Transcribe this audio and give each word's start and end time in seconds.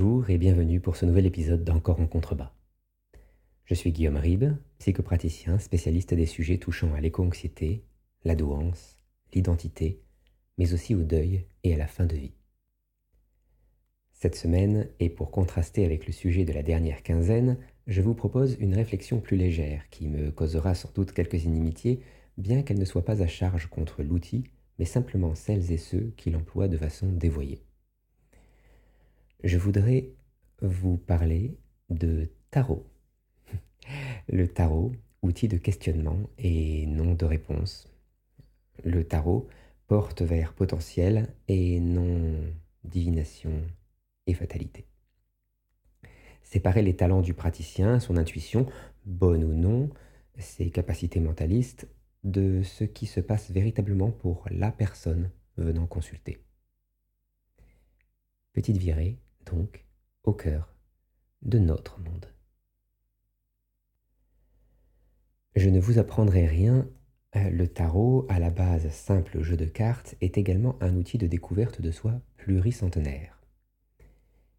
Bonjour 0.00 0.30
et 0.30 0.38
bienvenue 0.38 0.78
pour 0.78 0.94
ce 0.94 1.06
nouvel 1.06 1.26
épisode 1.26 1.64
d'Encore 1.64 2.00
en 2.00 2.06
contrebas. 2.06 2.52
Je 3.64 3.74
suis 3.74 3.90
Guillaume 3.90 4.16
Ribes, 4.16 4.52
psychopraticien 4.78 5.58
spécialiste 5.58 6.14
des 6.14 6.24
sujets 6.24 6.58
touchant 6.58 6.94
à 6.94 7.00
l'éco-anxiété, 7.00 7.82
la 8.22 8.36
douance, 8.36 8.96
l'identité, 9.34 10.00
mais 10.56 10.72
aussi 10.72 10.94
au 10.94 11.02
deuil 11.02 11.46
et 11.64 11.74
à 11.74 11.76
la 11.76 11.88
fin 11.88 12.06
de 12.06 12.14
vie. 12.14 12.34
Cette 14.12 14.36
semaine, 14.36 14.88
et 15.00 15.10
pour 15.10 15.32
contraster 15.32 15.84
avec 15.84 16.06
le 16.06 16.12
sujet 16.12 16.44
de 16.44 16.52
la 16.52 16.62
dernière 16.62 17.02
quinzaine, 17.02 17.58
je 17.88 18.00
vous 18.00 18.14
propose 18.14 18.56
une 18.60 18.74
réflexion 18.74 19.18
plus 19.18 19.36
légère 19.36 19.90
qui 19.90 20.06
me 20.06 20.30
causera 20.30 20.76
sans 20.76 20.92
doute 20.92 21.10
quelques 21.10 21.42
inimitiés, 21.42 22.04
bien 22.36 22.62
qu'elle 22.62 22.78
ne 22.78 22.84
soit 22.84 23.04
pas 23.04 23.20
à 23.20 23.26
charge 23.26 23.66
contre 23.66 24.04
l'outil, 24.04 24.44
mais 24.78 24.84
simplement 24.84 25.34
celles 25.34 25.72
et 25.72 25.76
ceux 25.76 26.12
qui 26.16 26.30
l'emploient 26.30 26.68
de 26.68 26.76
façon 26.76 27.10
dévoyée 27.10 27.64
je 29.44 29.58
voudrais 29.58 30.10
vous 30.62 30.96
parler 30.96 31.56
de 31.90 32.28
tarot. 32.50 32.86
Le 34.28 34.48
tarot, 34.48 34.92
outil 35.22 35.48
de 35.48 35.56
questionnement 35.56 36.18
et 36.38 36.86
non 36.86 37.14
de 37.14 37.24
réponse. 37.24 37.88
Le 38.84 39.04
tarot, 39.04 39.48
porte 39.86 40.20
vers 40.22 40.52
potentiel 40.52 41.34
et 41.48 41.80
non 41.80 42.38
divination 42.84 43.62
et 44.26 44.34
fatalité. 44.34 44.86
Séparer 46.42 46.82
les 46.82 46.94
talents 46.94 47.22
du 47.22 47.34
praticien, 47.34 47.98
son 47.98 48.16
intuition, 48.16 48.66
bonne 49.06 49.44
ou 49.44 49.54
non, 49.54 49.90
ses 50.36 50.70
capacités 50.70 51.20
mentalistes, 51.20 51.88
de 52.24 52.62
ce 52.62 52.84
qui 52.84 53.06
se 53.06 53.20
passe 53.20 53.50
véritablement 53.50 54.10
pour 54.10 54.46
la 54.50 54.70
personne 54.70 55.30
venant 55.56 55.86
consulter. 55.86 56.42
Petite 58.52 58.76
virée, 58.76 59.18
au 60.24 60.32
cœur 60.32 60.74
de 61.42 61.58
notre 61.58 62.00
monde. 62.00 62.26
Je 65.56 65.68
ne 65.70 65.80
vous 65.80 65.98
apprendrai 65.98 66.46
rien, 66.46 66.88
le 67.34 67.66
tarot, 67.66 68.26
à 68.28 68.38
la 68.38 68.50
base 68.50 68.88
simple 68.90 69.42
jeu 69.42 69.56
de 69.56 69.64
cartes, 69.64 70.14
est 70.20 70.38
également 70.38 70.76
un 70.80 70.94
outil 70.96 71.18
de 71.18 71.26
découverte 71.26 71.80
de 71.80 71.90
soi 71.90 72.20
pluricentenaire. 72.36 73.40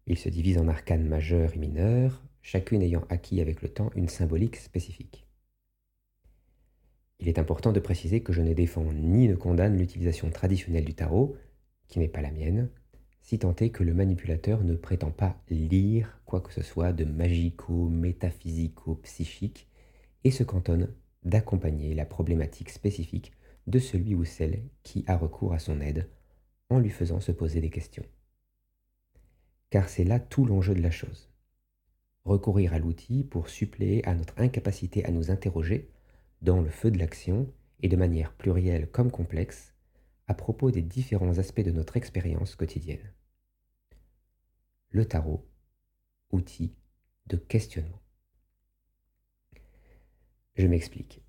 Il 0.06 0.18
se 0.18 0.28
divise 0.28 0.58
en 0.58 0.68
arcanes 0.68 1.06
majeures 1.06 1.54
et 1.54 1.58
mineures, 1.58 2.22
chacune 2.42 2.82
ayant 2.82 3.04
acquis 3.08 3.40
avec 3.40 3.62
le 3.62 3.68
temps 3.68 3.90
une 3.94 4.08
symbolique 4.08 4.56
spécifique. 4.56 5.26
Il 7.18 7.28
est 7.28 7.38
important 7.38 7.72
de 7.72 7.80
préciser 7.80 8.22
que 8.22 8.32
je 8.32 8.40
ne 8.40 8.54
défends 8.54 8.92
ni 8.92 9.28
ne 9.28 9.34
condamne 9.34 9.76
l'utilisation 9.76 10.30
traditionnelle 10.30 10.86
du 10.86 10.94
tarot, 10.94 11.36
qui 11.86 11.98
n'est 11.98 12.08
pas 12.08 12.22
la 12.22 12.30
mienne, 12.30 12.70
si 13.22 13.38
tant 13.38 13.54
est 13.56 13.70
que 13.70 13.84
le 13.84 13.94
manipulateur 13.94 14.64
ne 14.64 14.74
prétend 14.74 15.10
pas 15.10 15.40
lire 15.48 16.20
quoi 16.24 16.40
que 16.40 16.52
ce 16.52 16.62
soit 16.62 16.92
de 16.92 17.04
magico, 17.04 17.88
métaphysico, 17.88 18.96
psychique, 18.96 19.68
et 20.24 20.30
se 20.30 20.42
cantonne 20.42 20.92
d'accompagner 21.24 21.94
la 21.94 22.06
problématique 22.06 22.70
spécifique 22.70 23.32
de 23.66 23.78
celui 23.78 24.14
ou 24.14 24.24
celle 24.24 24.62
qui 24.82 25.04
a 25.06 25.16
recours 25.16 25.52
à 25.52 25.58
son 25.58 25.80
aide 25.80 26.08
en 26.70 26.78
lui 26.78 26.90
faisant 26.90 27.20
se 27.20 27.32
poser 27.32 27.60
des 27.60 27.70
questions. 27.70 28.06
Car 29.70 29.88
c'est 29.88 30.04
là 30.04 30.18
tout 30.18 30.44
l'enjeu 30.44 30.74
de 30.74 30.82
la 30.82 30.90
chose. 30.90 31.30
Recourir 32.24 32.74
à 32.74 32.78
l'outil 32.78 33.24
pour 33.24 33.48
suppléer 33.48 34.04
à 34.06 34.14
notre 34.14 34.38
incapacité 34.40 35.04
à 35.04 35.10
nous 35.10 35.30
interroger 35.30 35.90
dans 36.42 36.60
le 36.60 36.70
feu 36.70 36.90
de 36.90 36.98
l'action 36.98 37.52
et 37.82 37.88
de 37.88 37.96
manière 37.96 38.32
plurielle 38.32 38.88
comme 38.90 39.10
complexe 39.10 39.74
à 40.26 40.34
propos 40.34 40.70
des 40.70 40.82
différents 40.82 41.38
aspects 41.38 41.62
de 41.62 41.72
notre 41.72 41.96
expérience 41.96 42.54
quotidienne. 42.54 43.12
Le 44.92 45.04
tarot, 45.04 45.46
outil 46.32 46.74
de 47.26 47.36
questionnement. 47.36 48.02
Je 50.56 50.66
m'explique. 50.66 51.22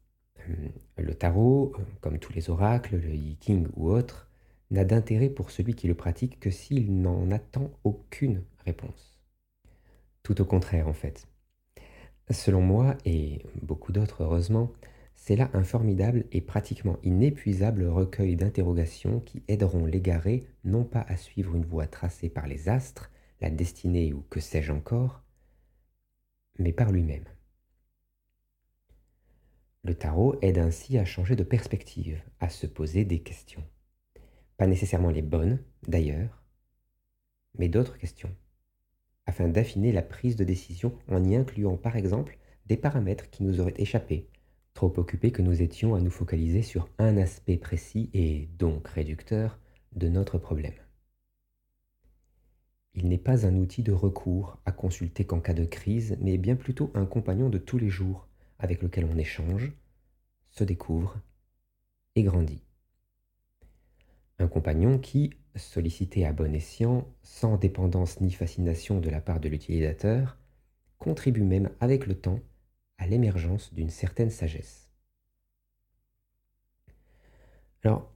Hum, 0.48 0.72
le 0.98 1.14
tarot, 1.14 1.74
comme 2.02 2.18
tous 2.18 2.34
les 2.34 2.50
oracles, 2.50 2.98
le 2.98 3.14
yiking 3.14 3.68
ou 3.76 3.90
autres, 3.90 4.30
n'a 4.72 4.84
d'intérêt 4.84 5.30
pour 5.30 5.52
celui 5.52 5.76
qui 5.76 5.88
le 5.88 5.94
pratique 5.94 6.40
que 6.40 6.50
s'il 6.50 7.02
n'en 7.02 7.30
attend 7.30 7.72
aucune 7.84 8.44
réponse. 8.66 9.22
Tout 10.24 10.42
au 10.42 10.46
contraire, 10.46 10.88
en 10.88 10.94
fait. 10.94 11.28
Selon 12.32 12.62
moi, 12.62 12.98
et 13.06 13.44
beaucoup 13.62 13.92
d'autres 13.92 14.24
heureusement, 14.24 14.72
c'est 15.14 15.36
là 15.36 15.52
un 15.54 15.64
formidable 15.64 16.26
et 16.32 16.42
pratiquement 16.42 16.98
inépuisable 17.04 17.86
recueil 17.86 18.36
d'interrogations 18.36 19.20
qui 19.20 19.44
aideront 19.48 19.86
l'égaré 19.86 20.48
non 20.64 20.84
pas 20.84 21.06
à 21.08 21.16
suivre 21.16 21.56
une 21.56 21.66
voie 21.66 21.86
tracée 21.86 22.30
par 22.30 22.48
les 22.48 22.70
astres, 22.70 23.12
la 23.42 23.50
destinée 23.50 24.14
ou 24.14 24.22
que 24.30 24.40
sais-je 24.40 24.72
encore, 24.72 25.24
mais 26.60 26.72
par 26.72 26.92
lui-même. 26.92 27.26
Le 29.84 29.96
tarot 29.96 30.36
aide 30.42 30.60
ainsi 30.60 30.98
à 30.98 31.06
changer 31.06 31.36
de 31.36 31.44
perspective, 31.44 32.24
à 32.40 32.50
se 32.50 32.68
poser 32.68 33.04
des 33.04 33.20
questions. 33.20 33.64
Pas 34.58 34.68
nécessairement 34.68 35.10
les 35.10 35.24
bonnes, 35.24 35.64
d'ailleurs, 35.88 36.44
mais 37.58 37.68
d'autres 37.68 37.98
questions, 37.98 38.34
afin 39.26 39.48
d'affiner 39.48 39.92
la 39.92 40.04
prise 40.04 40.36
de 40.36 40.44
décision 40.44 40.98
en 41.08 41.24
y 41.24 41.36
incluant 41.36 41.78
par 41.78 41.96
exemple 41.96 42.38
des 42.68 42.78
paramètres 42.78 43.30
qui 43.32 43.44
nous 43.44 43.60
auraient 43.60 43.74
échappé 43.78 44.30
trop 44.74 44.94
occupés 44.98 45.32
que 45.32 45.42
nous 45.42 45.62
étions 45.62 45.96
à 45.96 46.02
nous 46.02 46.12
focaliser 46.12 46.62
sur 46.62 46.88
un 46.98 47.18
aspect 47.18 47.58
précis 47.58 48.10
et 48.14 48.50
donc 48.58 48.88
réducteur 48.88 49.60
de 49.94 50.08
notre 50.08 50.38
problème. 50.38 50.74
Il 52.94 53.08
n'est 53.08 53.18
pas 53.18 53.46
un 53.46 53.56
outil 53.56 53.84
de 53.84 53.94
recours 53.94 54.60
à 54.66 54.72
consulter 54.72 55.26
qu'en 55.26 55.40
cas 55.40 55.54
de 55.54 55.66
crise, 55.66 56.18
mais 56.20 56.38
bien 56.38 56.56
plutôt 56.56 56.92
un 56.94 57.06
compagnon 57.06 57.50
de 57.50 57.58
tous 57.58 57.78
les 57.78 57.90
jours 57.90 58.28
avec 58.60 58.82
lequel 58.82 59.06
on 59.06 59.18
échange, 59.18 59.72
se 60.52 60.64
découvre 60.64 61.20
et 62.16 62.24
grandit. 62.24 62.64
Un 64.40 64.48
compagnon 64.48 65.00
qui, 65.00 65.32
sollicité 65.56 66.26
à 66.26 66.34
bon 66.34 66.54
escient, 66.54 67.08
sans 67.24 67.58
dépendance 67.58 68.22
ni 68.22 68.32
fascination 68.32 69.00
de 69.00 69.10
la 69.10 69.22
part 69.22 69.40
de 69.40 69.50
l'utilisateur, 69.50 70.38
contribue 70.98 71.44
même 71.44 71.70
avec 71.80 72.06
le 72.06 72.16
temps 72.16 72.40
à 72.98 73.08
l'émergence 73.08 73.74
d'une 73.74 73.90
certaine 73.90 74.30
sagesse. 74.30 74.92
Alors, 77.84 78.14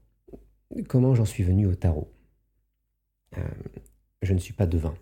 comment 0.87 1.15
j'en 1.15 1.25
suis 1.25 1.43
venu 1.43 1.65
au 1.65 1.75
tarot? 1.75 2.11
Euh, 3.37 3.41
Je 4.25 4.33
ne 4.33 4.39
suis 4.39 4.53
pas 4.53 4.65
devin, 4.65 4.95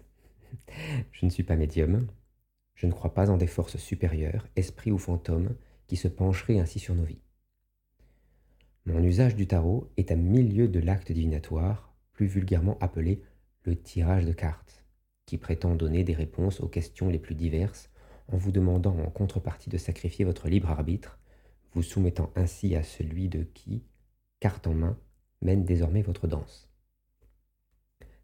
je 1.14 1.26
ne 1.26 1.32
suis 1.32 1.44
pas 1.44 1.56
médium, 1.56 2.08
je 2.76 2.88
ne 2.88 2.92
crois 2.92 3.14
pas 3.14 3.30
en 3.30 3.38
des 3.38 3.48
forces 3.48 3.78
supérieures, 3.78 4.48
esprits 4.58 4.92
ou 4.92 4.98
fantômes, 4.98 5.56
qui 5.88 5.96
se 5.96 6.10
pencheraient 6.10 6.60
ainsi 6.60 6.78
sur 6.80 6.94
nos 6.94 7.06
vies. 7.06 7.22
Mon 8.86 9.02
usage 9.02 9.38
du 9.38 9.48
tarot 9.48 9.90
est 9.96 10.12
à 10.12 10.18
milieu 10.18 10.68
de 10.68 10.82
l'acte 10.82 11.14
divinatoire, 11.14 11.96
plus 12.12 12.28
vulgairement 12.28 12.78
appelé 12.82 13.24
le 13.64 13.78
tirage 13.78 14.26
de 14.26 14.34
cartes, 14.34 14.84
qui 15.26 15.38
prétend 15.38 15.76
donner 15.76 16.04
des 16.04 16.14
réponses 16.14 16.60
aux 16.60 16.68
questions 16.68 17.08
les 17.08 17.18
plus 17.18 17.36
diverses 17.36 17.90
en 18.28 18.36
vous 18.36 18.52
demandant 18.52 18.98
en 19.00 19.10
contrepartie 19.10 19.70
de 19.70 19.78
sacrifier 19.78 20.26
votre 20.26 20.50
libre 20.50 20.70
arbitre, 20.70 21.18
vous 21.72 21.82
soumettant 21.82 22.30
ainsi 22.36 22.76
à 22.76 22.84
celui 22.84 23.30
de 23.30 23.44
qui, 23.44 23.84
carte 24.42 24.68
en 24.68 24.74
main, 24.74 25.00
mène 25.42 25.64
désormais 25.64 26.02
votre 26.02 26.28
danse. 26.28 26.70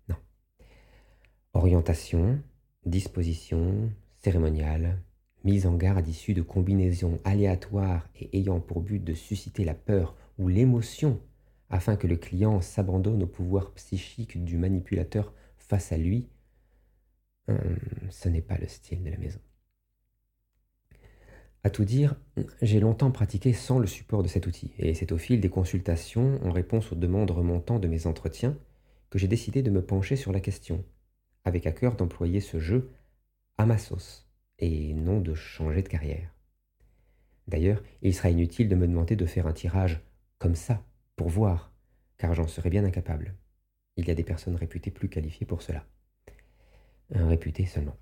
Non. 0.09 0.17
Orientation, 1.53 2.39
disposition, 2.85 3.91
cérémoniale, 4.17 4.99
mise 5.43 5.65
en 5.65 5.75
garde 5.75 6.07
issue 6.07 6.33
de 6.33 6.41
combinaisons 6.41 7.19
aléatoires 7.23 8.07
et 8.19 8.37
ayant 8.37 8.59
pour 8.59 8.81
but 8.81 9.03
de 9.03 9.13
susciter 9.13 9.63
la 9.63 9.73
peur 9.73 10.15
ou 10.37 10.47
l'émotion 10.47 11.19
afin 11.69 11.95
que 11.95 12.07
le 12.07 12.17
client 12.17 12.61
s'abandonne 12.61 13.23
au 13.23 13.27
pouvoir 13.27 13.71
psychique 13.73 14.43
du 14.43 14.57
manipulateur 14.57 15.33
face 15.57 15.91
à 15.91 15.97
lui, 15.97 16.27
hum, 17.47 17.57
ce 18.09 18.29
n'est 18.29 18.41
pas 18.41 18.57
le 18.57 18.67
style 18.67 19.03
de 19.03 19.09
la 19.09 19.17
maison. 19.17 19.39
À 21.63 21.69
tout 21.69 21.83
dire, 21.83 22.15
j'ai 22.61 22.79
longtemps 22.79 23.11
pratiqué 23.11 23.53
sans 23.53 23.79
le 23.79 23.87
support 23.87 24.23
de 24.23 24.29
cet 24.29 24.47
outil, 24.47 24.71
et 24.77 24.93
c'est 24.93 25.11
au 25.11 25.17
fil 25.17 25.41
des 25.41 25.49
consultations, 25.49 26.39
en 26.43 26.51
réponse 26.51 26.91
aux 26.91 26.95
demandes 26.95 27.31
remontant 27.31 27.79
de 27.79 27.87
mes 27.87 28.07
entretiens, 28.07 28.57
que 29.09 29.19
j'ai 29.19 29.27
décidé 29.27 29.61
de 29.61 29.69
me 29.69 29.81
pencher 29.81 30.15
sur 30.15 30.31
la 30.31 30.39
question, 30.39 30.85
avec 31.45 31.67
à 31.67 31.71
cœur 31.71 31.95
d'employer 31.95 32.41
ce 32.41 32.59
jeu 32.59 32.91
à 33.57 33.65
ma 33.65 33.77
sauce, 33.77 34.29
et 34.57 34.93
non 34.93 35.19
de 35.19 35.33
changer 35.33 35.81
de 35.81 35.89
carrière. 35.89 36.33
D'ailleurs, 37.47 37.81
il 38.01 38.13
sera 38.13 38.29
inutile 38.29 38.69
de 38.69 38.75
me 38.75 38.87
demander 38.87 39.15
de 39.15 39.25
faire 39.25 39.47
un 39.47 39.53
tirage 39.53 40.01
comme 40.37 40.55
ça, 40.55 40.83
pour 41.15 41.29
voir, 41.29 41.73
car 42.17 42.33
j'en 42.33 42.47
serais 42.47 42.69
bien 42.69 42.85
incapable. 42.85 43.35
Il 43.97 44.07
y 44.07 44.11
a 44.11 44.15
des 44.15 44.23
personnes 44.23 44.55
réputées 44.55 44.91
plus 44.91 45.09
qualifiées 45.09 45.45
pour 45.45 45.61
cela. 45.61 45.85
Un 47.13 47.27
réputé 47.27 47.65
seulement. 47.65 47.97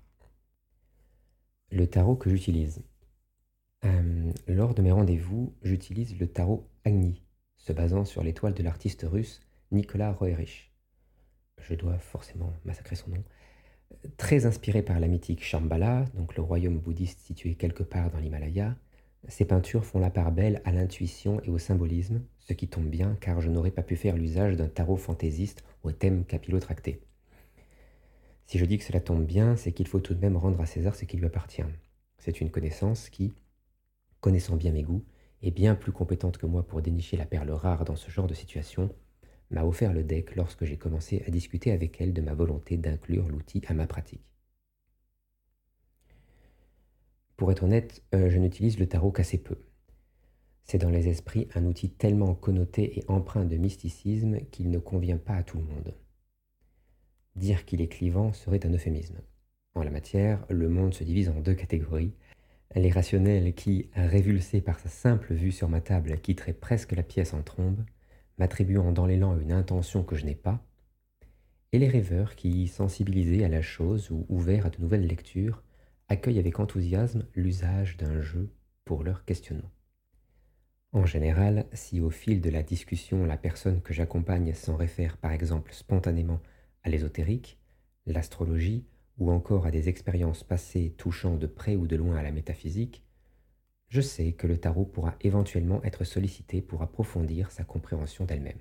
Le 1.70 1.86
tarot 1.86 2.16
que 2.16 2.30
j'utilise, 2.30 2.82
euh, 3.84 4.32
lors 4.46 4.74
de 4.74 4.82
mes 4.82 4.92
rendez-vous, 4.92 5.54
j'utilise 5.62 6.18
le 6.18 6.26
tarot 6.26 6.68
Agni, 6.84 7.22
se 7.56 7.72
basant 7.72 8.04
sur 8.04 8.22
l'étoile 8.22 8.54
de 8.54 8.62
l'artiste 8.62 9.04
russe 9.08 9.40
Nicolas 9.70 10.12
Roerich. 10.12 10.67
Je 11.60 11.74
dois 11.74 11.98
forcément 11.98 12.52
massacrer 12.64 12.96
son 12.96 13.10
nom. 13.10 13.22
Très 14.16 14.46
inspiré 14.46 14.82
par 14.82 15.00
la 15.00 15.08
mythique 15.08 15.42
Shambhala, 15.42 16.04
donc 16.14 16.36
le 16.36 16.42
royaume 16.42 16.78
bouddhiste 16.78 17.20
situé 17.20 17.54
quelque 17.54 17.82
part 17.82 18.10
dans 18.10 18.18
l'Himalaya, 18.18 18.76
ces 19.26 19.44
peintures 19.44 19.84
font 19.84 19.98
la 19.98 20.10
part 20.10 20.30
belle 20.30 20.62
à 20.64 20.72
l'intuition 20.72 21.40
et 21.42 21.50
au 21.50 21.58
symbolisme, 21.58 22.22
ce 22.38 22.52
qui 22.52 22.68
tombe 22.68 22.88
bien 22.88 23.16
car 23.20 23.40
je 23.40 23.50
n'aurais 23.50 23.70
pas 23.70 23.82
pu 23.82 23.96
faire 23.96 24.16
l'usage 24.16 24.56
d'un 24.56 24.68
tarot 24.68 24.96
fantaisiste 24.96 25.64
au 25.82 25.92
thème 25.92 26.24
capillotracté. 26.24 27.02
Si 28.46 28.58
je 28.58 28.64
dis 28.64 28.78
que 28.78 28.84
cela 28.84 29.00
tombe 29.00 29.26
bien, 29.26 29.56
c'est 29.56 29.72
qu'il 29.72 29.88
faut 29.88 30.00
tout 30.00 30.14
de 30.14 30.20
même 30.20 30.36
rendre 30.36 30.60
à 30.60 30.66
César 30.66 30.94
ce 30.94 31.04
qui 31.04 31.16
lui 31.16 31.26
appartient. 31.26 31.64
C'est 32.18 32.40
une 32.40 32.50
connaissance 32.50 33.10
qui, 33.10 33.34
connaissant 34.20 34.56
bien 34.56 34.72
mes 34.72 34.82
goûts, 34.82 35.04
est 35.42 35.50
bien 35.50 35.74
plus 35.74 35.92
compétente 35.92 36.38
que 36.38 36.46
moi 36.46 36.66
pour 36.66 36.80
dénicher 36.80 37.16
la 37.16 37.26
perle 37.26 37.50
rare 37.50 37.84
dans 37.84 37.96
ce 37.96 38.10
genre 38.10 38.26
de 38.26 38.34
situation, 38.34 38.90
m'a 39.50 39.64
offert 39.64 39.92
le 39.92 40.02
deck 40.02 40.36
lorsque 40.36 40.64
j'ai 40.64 40.76
commencé 40.76 41.22
à 41.26 41.30
discuter 41.30 41.72
avec 41.72 42.00
elle 42.00 42.12
de 42.12 42.20
ma 42.20 42.34
volonté 42.34 42.76
d'inclure 42.76 43.28
l'outil 43.28 43.62
à 43.66 43.74
ma 43.74 43.86
pratique. 43.86 44.24
Pour 47.36 47.52
être 47.52 47.62
honnête, 47.62 48.02
euh, 48.14 48.30
je 48.30 48.38
n'utilise 48.38 48.78
le 48.78 48.88
tarot 48.88 49.12
qu'assez 49.12 49.38
peu. 49.38 49.56
C'est 50.64 50.78
dans 50.78 50.90
les 50.90 51.08
esprits 51.08 51.48
un 51.54 51.64
outil 51.64 51.88
tellement 51.88 52.34
connoté 52.34 52.98
et 52.98 53.04
empreint 53.08 53.44
de 53.44 53.56
mysticisme 53.56 54.40
qu'il 54.50 54.70
ne 54.70 54.78
convient 54.78 55.16
pas 55.16 55.36
à 55.36 55.42
tout 55.42 55.56
le 55.56 55.64
monde. 55.64 55.94
Dire 57.36 57.64
qu'il 57.64 57.80
est 57.80 57.88
clivant 57.88 58.32
serait 58.32 58.66
un 58.66 58.72
euphémisme. 58.72 59.20
En 59.74 59.82
la 59.84 59.90
matière, 59.90 60.44
le 60.50 60.68
monde 60.68 60.92
se 60.92 61.04
divise 61.04 61.28
en 61.28 61.40
deux 61.40 61.54
catégories. 61.54 62.12
Les 62.74 62.90
rationnels 62.90 63.54
qui, 63.54 63.88
révulsés 63.94 64.60
par 64.60 64.80
sa 64.80 64.88
simple 64.88 65.32
vue 65.32 65.52
sur 65.52 65.68
ma 65.68 65.80
table, 65.80 66.18
quitteraient 66.18 66.52
presque 66.52 66.92
la 66.92 67.04
pièce 67.04 67.32
en 67.32 67.42
trombe, 67.42 67.84
m'attribuant 68.38 68.92
dans 68.92 69.06
l'élan 69.06 69.38
une 69.38 69.52
intention 69.52 70.02
que 70.02 70.16
je 70.16 70.24
n'ai 70.24 70.34
pas, 70.34 70.64
et 71.72 71.78
les 71.78 71.88
rêveurs 71.88 72.34
qui, 72.34 72.66
sensibilisés 72.68 73.44
à 73.44 73.48
la 73.48 73.62
chose 73.62 74.10
ou 74.10 74.24
ouverts 74.28 74.66
à 74.66 74.70
de 74.70 74.80
nouvelles 74.80 75.06
lectures, 75.06 75.62
accueillent 76.08 76.38
avec 76.38 76.58
enthousiasme 76.58 77.26
l'usage 77.34 77.96
d'un 77.98 78.20
jeu 78.20 78.50
pour 78.84 79.04
leur 79.04 79.24
questionnement. 79.24 79.70
En 80.92 81.04
général, 81.04 81.66
si 81.74 82.00
au 82.00 82.08
fil 82.08 82.40
de 82.40 82.48
la 82.48 82.62
discussion 82.62 83.26
la 83.26 83.36
personne 83.36 83.82
que 83.82 83.92
j'accompagne 83.92 84.54
s'en 84.54 84.76
réfère 84.76 85.18
par 85.18 85.32
exemple 85.32 85.74
spontanément 85.74 86.40
à 86.82 86.88
l'ésotérique, 86.88 87.58
l'astrologie 88.06 88.86
ou 89.18 89.30
encore 89.30 89.66
à 89.66 89.70
des 89.70 89.90
expériences 89.90 90.44
passées 90.44 90.94
touchant 90.96 91.36
de 91.36 91.46
près 91.46 91.76
ou 91.76 91.86
de 91.86 91.96
loin 91.96 92.16
à 92.16 92.22
la 92.22 92.32
métaphysique, 92.32 93.04
je 93.88 94.00
sais 94.00 94.32
que 94.32 94.46
le 94.46 94.58
tarot 94.58 94.84
pourra 94.84 95.16
éventuellement 95.20 95.82
être 95.82 96.04
sollicité 96.04 96.60
pour 96.60 96.82
approfondir 96.82 97.50
sa 97.50 97.64
compréhension 97.64 98.24
d'elle-même. 98.24 98.58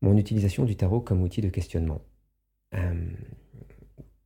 Mon 0.00 0.16
utilisation 0.16 0.64
du 0.64 0.76
tarot 0.76 1.00
comme 1.00 1.22
outil 1.22 1.42
de 1.42 1.48
questionnement. 1.48 2.02
Euh, 2.74 3.10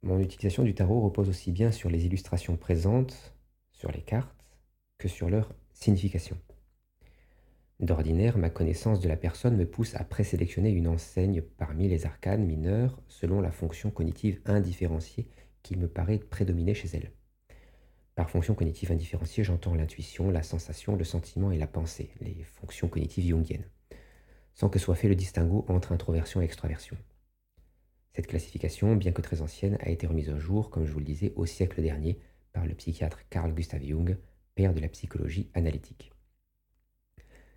mon 0.02 0.20
utilisation 0.20 0.62
du 0.62 0.74
tarot 0.74 1.00
repose 1.00 1.28
aussi 1.28 1.50
bien 1.50 1.72
sur 1.72 1.90
les 1.90 2.06
illustrations 2.06 2.56
présentes, 2.56 3.34
sur 3.72 3.90
les 3.90 4.00
cartes, 4.00 4.56
que 4.98 5.08
sur 5.08 5.28
leur 5.28 5.52
signification. 5.74 6.38
D'ordinaire, 7.80 8.38
ma 8.38 8.48
connaissance 8.48 9.00
de 9.00 9.08
la 9.08 9.16
personne 9.16 9.56
me 9.56 9.66
pousse 9.66 9.94
à 9.96 10.04
présélectionner 10.04 10.70
une 10.70 10.88
enseigne 10.88 11.42
parmi 11.42 11.88
les 11.88 12.06
arcanes 12.06 12.46
mineures 12.46 13.02
selon 13.08 13.42
la 13.42 13.50
fonction 13.50 13.90
cognitive 13.90 14.40
indifférenciée 14.46 15.28
qui 15.62 15.76
me 15.76 15.88
paraît 15.88 16.18
prédominer 16.18 16.72
chez 16.72 16.88
elle. 16.94 17.12
Par 18.16 18.30
fonction 18.30 18.54
cognitive 18.54 18.90
indifférenciée, 18.90 19.44
j'entends 19.44 19.74
l'intuition, 19.74 20.30
la 20.30 20.42
sensation, 20.42 20.96
le 20.96 21.04
sentiment 21.04 21.52
et 21.52 21.58
la 21.58 21.66
pensée, 21.66 22.10
les 22.22 22.42
fonctions 22.44 22.88
cognitives 22.88 23.28
jungiennes, 23.28 23.68
sans 24.54 24.70
que 24.70 24.78
soit 24.78 24.94
fait 24.94 25.08
le 25.08 25.14
distinguo 25.14 25.66
entre 25.68 25.92
introversion 25.92 26.40
et 26.40 26.46
extraversion. 26.46 26.96
Cette 28.14 28.26
classification, 28.26 28.96
bien 28.96 29.12
que 29.12 29.20
très 29.20 29.42
ancienne, 29.42 29.76
a 29.80 29.90
été 29.90 30.06
remise 30.06 30.30
au 30.30 30.38
jour, 30.38 30.70
comme 30.70 30.86
je 30.86 30.92
vous 30.92 30.98
le 30.98 31.04
disais, 31.04 31.34
au 31.36 31.44
siècle 31.44 31.82
dernier 31.82 32.18
par 32.54 32.66
le 32.66 32.74
psychiatre 32.74 33.20
Carl 33.28 33.52
Gustav 33.52 33.84
Jung, 33.84 34.16
père 34.54 34.72
de 34.72 34.80
la 34.80 34.88
psychologie 34.88 35.50
analytique. 35.52 36.10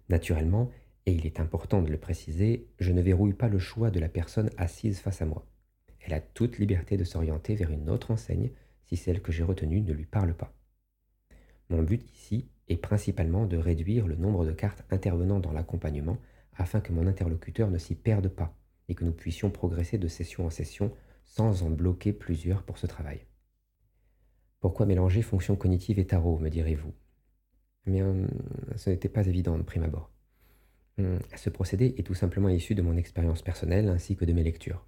Naturellement, 0.10 0.70
et 1.06 1.14
il 1.14 1.26
est 1.26 1.40
important 1.40 1.82
de 1.82 1.90
le 1.90 1.98
préciser, 1.98 2.68
je 2.82 2.92
ne 2.92 3.02
verrouille 3.02 3.32
pas 3.32 3.48
le 3.48 3.60
choix 3.60 3.92
de 3.92 4.00
la 4.02 4.10
personne 4.10 4.50
assise 4.58 5.00
face 5.00 5.22
à 5.22 5.26
moi. 5.26 5.46
Elle 6.02 6.14
a 6.14 6.20
toute 6.20 6.58
liberté 6.58 6.98
de 6.98 7.06
s'orienter 7.06 7.56
vers 7.56 7.72
une 7.72 7.90
autre 7.90 8.12
enseigne 8.12 8.50
si 8.90 8.98
celle 8.98 9.22
que 9.22 9.32
j'ai 9.32 9.44
retenue 9.44 9.82
ne 9.82 9.94
lui 9.94 10.06
parle 10.06 10.34
pas. 10.34 10.52
Mon 11.70 11.84
but 11.84 12.04
ici 12.12 12.50
est 12.68 12.78
principalement 12.78 13.46
de 13.46 13.58
réduire 13.58 14.08
le 14.08 14.16
nombre 14.16 14.46
de 14.46 14.52
cartes 14.52 14.84
intervenant 14.90 15.40
dans 15.40 15.52
l'accompagnement 15.52 16.18
afin 16.58 16.82
que 16.82 16.92
mon 16.92 17.06
interlocuteur 17.06 17.70
ne 17.70 17.78
s'y 17.78 17.96
perde 17.96 18.28
pas 18.28 18.58
et 18.88 18.96
que 18.96 19.06
nous 19.06 19.12
puissions 19.12 19.52
progresser 19.52 20.00
de 20.00 20.08
session 20.08 20.48
en 20.48 20.50
session 20.50 20.92
sans 21.24 21.62
en 21.62 21.70
bloquer 21.70 22.12
plusieurs 22.12 22.64
pour 22.64 22.80
ce 22.80 22.88
travail. 22.88 23.22
Pourquoi 24.60 24.88
mélanger 24.88 25.22
fonction 25.22 25.56
cognitive 25.56 26.00
et 26.00 26.08
tarot, 26.08 26.40
me 26.40 26.50
direz-vous? 26.50 26.94
Mais 27.86 28.02
ce 28.76 28.90
n'était 28.90 29.08
pas 29.08 29.28
évident 29.28 29.58
de 29.58 29.64
prime 29.64 29.84
abord. 29.84 30.12
Hum, 30.98 31.20
ce 31.36 31.50
procédé 31.50 31.94
est 31.98 32.04
tout 32.04 32.16
simplement 32.16 32.50
issu 32.50 32.76
de 32.76 32.82
mon 32.82 32.98
expérience 32.98 33.42
personnelle 33.42 33.88
ainsi 33.88 34.16
que 34.16 34.26
de 34.26 34.34
mes 34.34 34.44
lectures. 34.44 34.86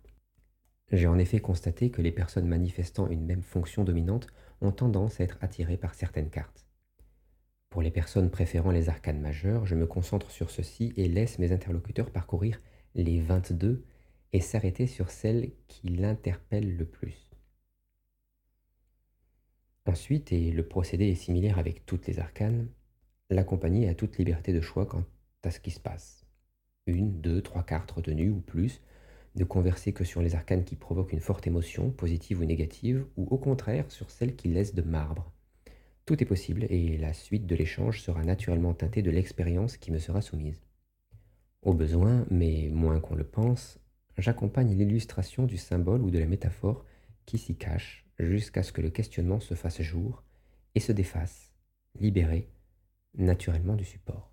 J'ai 0.91 1.07
en 1.07 1.17
effet 1.17 1.39
constaté 1.39 1.89
que 1.89 2.01
les 2.01 2.11
personnes 2.11 2.47
manifestant 2.47 3.09
une 3.09 3.25
même 3.25 3.43
fonction 3.43 3.85
dominante 3.85 4.27
ont 4.59 4.73
tendance 4.73 5.19
à 5.19 5.23
être 5.23 5.37
attirées 5.41 5.77
par 5.77 5.95
certaines 5.95 6.29
cartes. 6.29 6.67
Pour 7.69 7.81
les 7.81 7.91
personnes 7.91 8.29
préférant 8.29 8.71
les 8.71 8.89
arcanes 8.89 9.21
majeures, 9.21 9.65
je 9.65 9.75
me 9.75 9.87
concentre 9.87 10.29
sur 10.29 10.49
ceci 10.49 10.91
et 10.97 11.07
laisse 11.07 11.39
mes 11.39 11.53
interlocuteurs 11.53 12.11
parcourir 12.11 12.61
les 12.95 13.21
22 13.21 13.85
et 14.33 14.41
s'arrêter 14.41 14.85
sur 14.85 15.09
celle 15.09 15.51
qui 15.69 15.87
l'interpelle 15.87 16.75
le 16.75 16.85
plus. 16.85 17.31
Ensuite, 19.85 20.33
et 20.33 20.51
le 20.51 20.67
procédé 20.67 21.07
est 21.07 21.15
similaire 21.15 21.57
avec 21.57 21.85
toutes 21.85 22.07
les 22.07 22.19
arcanes, 22.19 22.67
la 23.29 23.45
compagnie 23.45 23.87
a 23.87 23.95
toute 23.95 24.17
liberté 24.17 24.51
de 24.51 24.61
choix 24.61 24.85
quant 24.85 25.05
à 25.43 25.51
ce 25.51 25.61
qui 25.61 25.71
se 25.71 25.79
passe. 25.79 26.25
Une, 26.85 27.21
deux, 27.21 27.41
trois 27.41 27.63
cartes 27.63 27.91
retenues 27.91 28.29
ou 28.29 28.41
plus 28.41 28.81
ne 29.35 29.43
converser 29.43 29.93
que 29.93 30.03
sur 30.03 30.21
les 30.21 30.35
arcanes 30.35 30.63
qui 30.63 30.75
provoquent 30.75 31.13
une 31.13 31.19
forte 31.19 31.47
émotion, 31.47 31.91
positive 31.91 32.41
ou 32.41 32.45
négative, 32.45 33.05
ou 33.17 33.27
au 33.29 33.37
contraire 33.37 33.91
sur 33.91 34.11
celles 34.11 34.35
qui 34.35 34.49
laissent 34.49 34.75
de 34.75 34.81
marbre. 34.81 35.31
Tout 36.05 36.21
est 36.21 36.25
possible 36.25 36.65
et 36.69 36.97
la 36.97 37.13
suite 37.13 37.45
de 37.45 37.55
l'échange 37.55 38.01
sera 38.01 38.23
naturellement 38.23 38.73
teintée 38.73 39.01
de 39.01 39.11
l'expérience 39.11 39.77
qui 39.77 39.91
me 39.91 39.99
sera 39.99 40.21
soumise. 40.21 40.61
Au 41.61 41.73
besoin, 41.73 42.25
mais 42.29 42.69
moins 42.69 42.99
qu'on 42.99 43.15
le 43.15 43.23
pense, 43.23 43.79
j'accompagne 44.17 44.75
l'illustration 44.75 45.45
du 45.45 45.57
symbole 45.57 46.01
ou 46.01 46.09
de 46.09 46.19
la 46.19 46.25
métaphore 46.25 46.85
qui 47.25 47.37
s'y 47.37 47.55
cache 47.55 48.05
jusqu'à 48.19 48.63
ce 48.63 48.73
que 48.73 48.81
le 48.81 48.89
questionnement 48.89 49.39
se 49.39 49.53
fasse 49.53 49.81
jour 49.81 50.23
et 50.75 50.79
se 50.79 50.91
défasse, 50.91 51.53
libéré 51.99 52.49
naturellement 53.15 53.75
du 53.75 53.85
support. 53.85 54.30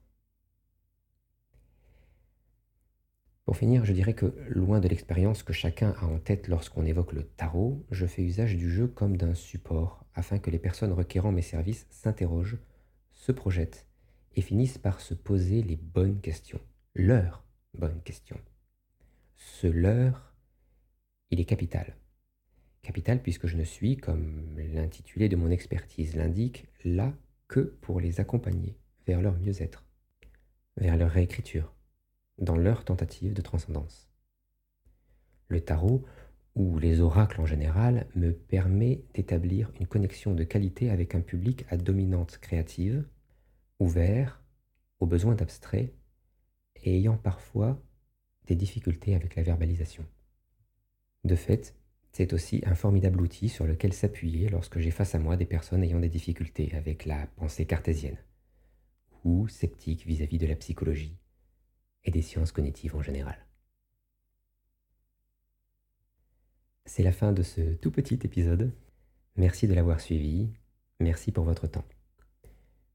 Pour 3.49 3.57
finir, 3.57 3.87
je 3.87 3.95
dirais 3.95 4.12
que, 4.12 4.35
loin 4.50 4.78
de 4.78 4.88
l'expérience 4.88 5.43
que 5.43 5.55
chacun 5.55 5.95
a 6.02 6.05
en 6.05 6.19
tête 6.19 6.49
lorsqu'on 6.49 6.85
évoque 6.85 7.14
le 7.14 7.23
tarot, 7.23 7.83
je 7.90 8.05
fais 8.05 8.21
usage 8.21 8.55
du 8.59 8.71
jeu 8.71 8.88
comme 8.88 9.17
d'un 9.17 9.33
support, 9.33 10.05
afin 10.14 10.38
que 10.38 10.50
les 10.50 10.59
personnes 10.59 10.93
requérant 10.93 11.33
mes 11.33 11.40
services 11.40 11.87
s'interrogent, 11.88 12.59
se 13.14 13.33
projettent 13.33 13.87
et 14.37 14.43
finissent 14.43 14.76
par 14.76 15.00
se 15.00 15.14
poser 15.14 15.62
les 15.62 15.76
bonnes 15.76 16.21
questions, 16.21 16.61
leurs 16.95 17.43
bonnes 17.73 18.02
questions. 18.02 18.38
Ce 19.38 19.67
leur, 19.67 20.35
il 21.31 21.40
est 21.40 21.47
capital. 21.47 21.97
Capital 22.83 23.23
puisque 23.23 23.47
je 23.47 23.57
ne 23.57 23.64
suis, 23.64 23.97
comme 23.97 24.59
l'intitulé 24.59 25.31
de 25.31 25.37
mon 25.37 25.50
expertise 25.50 26.17
l'indique, 26.17 26.67
là 26.85 27.14
que 27.47 27.61
pour 27.61 27.99
les 27.99 28.21
accompagner 28.21 28.76
vers 29.07 29.23
leur 29.23 29.38
mieux-être, 29.38 29.87
vers 30.76 30.99
leur 30.99 31.11
réécriture 31.11 31.73
dans 32.38 32.57
leur 32.57 32.85
tentative 32.85 33.35
de 33.35 33.42
transcendance. 33.42 34.09
Le 35.49 35.61
tarot, 35.61 36.04
ou 36.54 36.78
les 36.78 37.00
oracles 37.00 37.40
en 37.40 37.47
général, 37.47 38.07
me 38.14 38.33
permet 38.33 39.04
d'établir 39.14 39.71
une 39.78 39.87
connexion 39.87 40.35
de 40.35 40.45
qualité 40.45 40.90
avec 40.90 41.14
un 41.14 41.21
public 41.21 41.64
à 41.68 41.76
dominante 41.76 42.38
créative, 42.38 43.07
ouvert, 43.78 44.42
aux 45.00 45.07
besoins 45.07 45.35
d'abstrait, 45.35 45.92
et 46.83 46.97
ayant 46.97 47.16
parfois 47.16 47.80
des 48.47 48.57
difficultés 48.57 49.14
avec 49.14 49.37
la 49.37 49.42
verbalisation. 49.42 50.04
De 51.25 51.37
fait, 51.37 51.75
c'est 52.12 52.33
aussi 52.33 52.62
un 52.66 52.75
formidable 52.75 53.21
outil 53.21 53.49
sur 53.49 53.66
lequel 53.66 53.92
s'appuyer 53.92 54.49
lorsque 54.49 54.78
j'ai 54.78 54.90
face 54.90 55.14
à 55.14 55.18
moi 55.18 55.37
des 55.37 55.47
personnes 55.47 55.85
ayant 55.85 56.00
des 56.00 56.09
difficultés 56.09 56.75
avec 56.75 57.04
la 57.04 57.26
pensée 57.37 57.66
cartésienne, 57.66 58.18
ou 59.25 59.47
sceptiques 59.49 60.07
vis-à-vis 60.07 60.37
-vis 60.37 60.40
de 60.40 60.47
la 60.47 60.57
psychologie, 60.57 61.16
et 62.08 62.10
des 62.10 62.22
sciences 62.22 62.52
cognitives 62.52 62.96
en 62.96 63.02
général. 63.02 63.36
C'est 66.86 67.02
la 67.02 67.12
fin 67.12 67.32
de 67.32 67.42
ce 67.42 67.60
tout 67.74 67.90
petit 67.90 68.18
épisode. 68.24 68.72
Merci 69.36 69.68
de 69.68 69.74
l'avoir 69.74 70.00
suivi. 70.00 70.48
Merci 71.00 71.32
pour 71.32 71.44
votre 71.44 71.66
temps. 71.66 71.84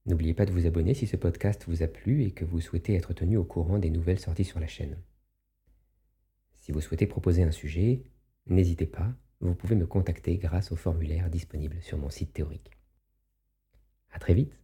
N'oubliez 0.08 0.34
pas 0.34 0.48
de 0.48 0.51
vous 0.51 0.65
abonner 0.65 0.96
si 0.96 1.05
ce 1.05 1.15
podcast 1.15 1.63
vous 1.67 1.84
a 1.84 1.88
plu 1.88 2.24
et 2.24 2.32
que 2.32 2.43
vous 2.43 2.60
souhaitez 2.60 2.96
être 2.96 3.13
tenu 3.13 3.38
au 3.38 3.43
courant 3.43 3.77
des 3.77 3.91
nouvelles 3.91 4.20
sorties 4.20 4.43
sur 4.43 4.60
la 4.60 4.67
chaîne. 4.67 4.98
Si 6.55 6.72
vous 6.72 6.82
souhaitez 6.82 7.05
proposer 7.05 7.43
un 7.43 7.51
sujet, 7.51 8.03
n'hésitez 8.48 8.88
pas, 8.88 9.13
vous 9.41 9.53
pouvez 9.53 9.75
me 9.75 9.86
contacter 9.86 10.38
grâce 10.38 10.72
au 10.72 10.75
formulaire 10.75 11.29
disponible 11.29 11.77
sur 11.82 12.00
mon 12.00 12.10
site 12.10 12.34
théorique. 12.34 12.72
À 14.12 14.17
très 14.17 14.34
vite 14.34 14.58